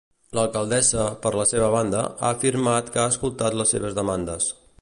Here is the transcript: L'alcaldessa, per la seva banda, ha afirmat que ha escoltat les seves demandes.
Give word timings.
L'alcaldessa, 0.35 1.03
per 1.25 1.31
la 1.41 1.45
seva 1.51 1.69
banda, 1.77 2.01
ha 2.21 2.33
afirmat 2.39 2.93
que 2.97 3.05
ha 3.05 3.07
escoltat 3.15 3.63
les 3.63 3.75
seves 3.77 3.99
demandes. 4.03 4.53